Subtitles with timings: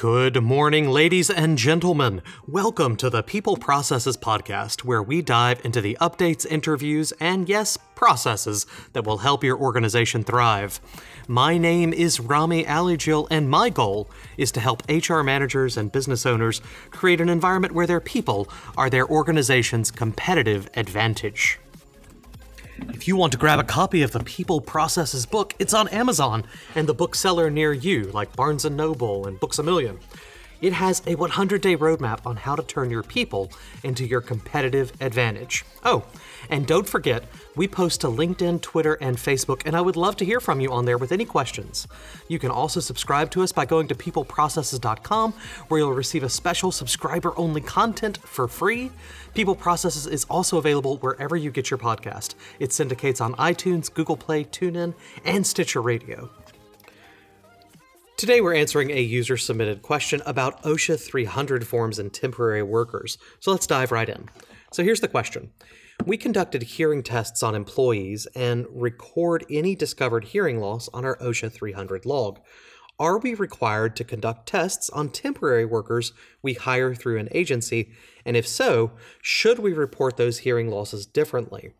[0.00, 2.22] Good morning, ladies and gentlemen.
[2.48, 7.76] Welcome to the People Processes Podcast, where we dive into the updates, interviews, and yes,
[7.96, 10.80] processes that will help your organization thrive.
[11.28, 14.08] My name is Rami Alijil, and my goal
[14.38, 18.48] is to help HR managers and business owners create an environment where their people
[18.78, 21.58] are their organization's competitive advantage.
[22.92, 26.44] If you want to grab a copy of the People Processes book, it's on Amazon
[26.74, 29.98] and the bookseller near you, like Barnes & Noble and Books A Million.
[30.60, 33.50] It has a 100-day roadmap on how to turn your people
[33.82, 35.64] into your competitive advantage.
[35.84, 36.04] Oh,
[36.48, 37.24] and don't forget,
[37.56, 40.72] we post to LinkedIn, Twitter, and Facebook, and I would love to hear from you
[40.72, 41.86] on there with any questions.
[42.28, 45.32] You can also subscribe to us by going to peopleprocesses.com,
[45.68, 48.90] where you'll receive a special subscriber only content for free.
[49.34, 52.34] People Processes is also available wherever you get your podcast.
[52.58, 56.30] It syndicates on iTunes, Google Play, TuneIn, and Stitcher Radio.
[58.20, 63.16] Today, we're answering a user submitted question about OSHA 300 forms and temporary workers.
[63.38, 64.28] So let's dive right in.
[64.72, 65.52] So here's the question
[66.04, 71.50] We conducted hearing tests on employees and record any discovered hearing loss on our OSHA
[71.50, 72.40] 300 log.
[72.98, 76.12] Are we required to conduct tests on temporary workers
[76.42, 77.90] we hire through an agency?
[78.26, 78.90] And if so,
[79.22, 81.72] should we report those hearing losses differently?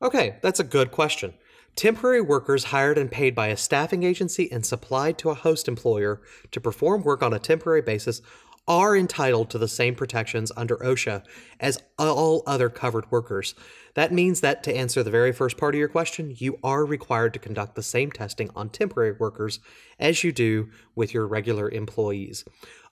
[0.00, 1.34] Okay, that's a good question.
[1.78, 6.20] Temporary workers hired and paid by a staffing agency and supplied to a host employer
[6.50, 8.20] to perform work on a temporary basis
[8.68, 11.24] are entitled to the same protections under OSHA
[11.58, 13.54] as all other covered workers.
[13.94, 17.32] That means that to answer the very first part of your question, you are required
[17.32, 19.58] to conduct the same testing on temporary workers
[19.98, 22.44] as you do with your regular employees.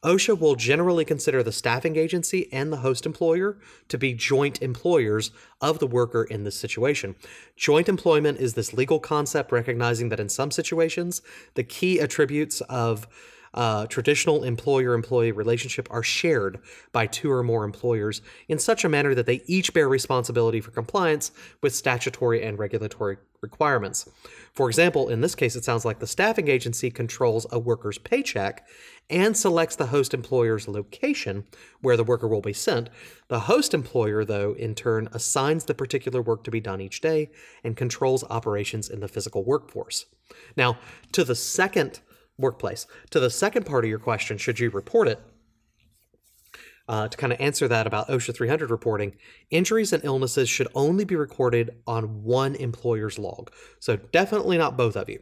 [0.02, 5.30] OSHA will generally consider the staffing agency and the host employer to be joint employers
[5.60, 7.16] of the worker in this situation.
[7.56, 11.22] Joint employment is this legal concept recognizing that in some situations,
[11.54, 13.06] the key attributes of
[13.56, 16.60] uh, traditional employer employee relationship are shared
[16.92, 20.70] by two or more employers in such a manner that they each bear responsibility for
[20.70, 24.08] compliance with statutory and regulatory requirements.
[24.52, 28.66] For example, in this case, it sounds like the staffing agency controls a worker's paycheck
[29.08, 31.44] and selects the host employer's location
[31.80, 32.88] where the worker will be sent.
[33.28, 37.30] The host employer, though, in turn assigns the particular work to be done each day
[37.62, 40.06] and controls operations in the physical workforce.
[40.56, 40.78] Now,
[41.12, 42.00] to the second
[42.38, 42.86] workplace.
[43.10, 45.20] To the second part of your question, should you report it?
[46.88, 49.16] Uh, to kind of answer that about OSHA 300 reporting,
[49.50, 53.50] injuries and illnesses should only be recorded on one employer's log.
[53.80, 55.20] So definitely not both of you.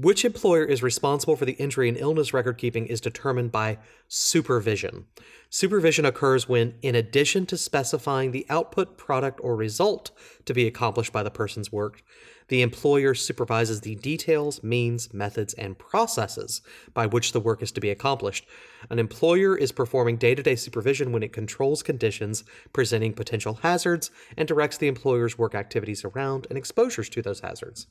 [0.00, 5.06] Which employer is responsible for the injury and illness record keeping is determined by supervision.
[5.50, 10.12] Supervision occurs when, in addition to specifying the output, product, or result
[10.44, 12.04] to be accomplished by the person's work,
[12.46, 16.62] the employer supervises the details, means, methods, and processes
[16.94, 18.46] by which the work is to be accomplished.
[18.90, 24.10] An employer is performing day to day supervision when it controls conditions presenting potential hazards
[24.36, 27.86] and directs the employer's work activities around and exposures to those hazards.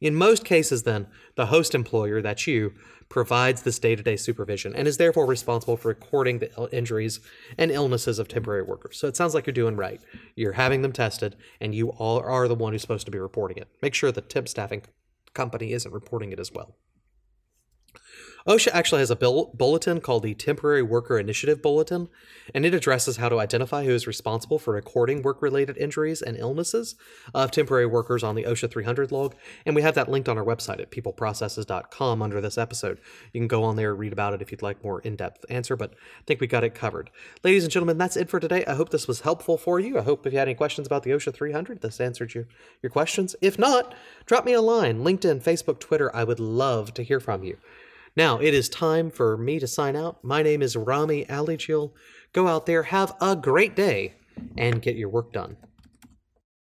[0.00, 2.74] In most cases, then, the host employer, that's you,
[3.08, 7.20] provides this day to day supervision and is therefore responsible for recording the injuries
[7.56, 8.98] and illnesses of temporary workers.
[8.98, 10.00] So it sounds like you're doing right.
[10.34, 13.58] You're having them tested, and you all are the one who's supposed to be reporting
[13.58, 13.68] it.
[13.80, 14.82] Make sure the temp staffing
[15.34, 16.76] company isn't reporting it as well.
[18.46, 22.08] OSHA actually has a bulletin called the Temporary Worker Initiative Bulletin,
[22.54, 26.36] and it addresses how to identify who is responsible for recording work related injuries and
[26.36, 26.94] illnesses
[27.34, 29.34] of temporary workers on the OSHA 300 log.
[29.64, 33.00] And we have that linked on our website at peopleprocesses.com under this episode.
[33.32, 35.74] You can go on there read about it if you'd like more in depth answer,
[35.74, 37.10] but I think we got it covered.
[37.42, 38.64] Ladies and gentlemen, that's it for today.
[38.64, 39.98] I hope this was helpful for you.
[39.98, 42.46] I hope if you had any questions about the OSHA 300, this answered your,
[42.80, 43.34] your questions.
[43.40, 43.92] If not,
[44.24, 46.14] drop me a line LinkedIn, Facebook, Twitter.
[46.14, 47.56] I would love to hear from you.
[48.16, 50.24] Now, it is time for me to sign out.
[50.24, 51.92] My name is Rami Alijil.
[52.32, 54.14] Go out there, have a great day,
[54.56, 55.58] and get your work done.